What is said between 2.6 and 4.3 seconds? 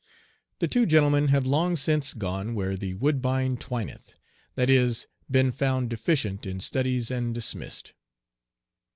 the "woodbine twineth"